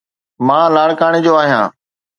[0.47, 1.65] مان لاڙڪاڻي جو آھيان.